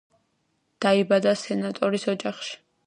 [0.85, 2.59] დაიბადა სენატორის ოჯახში.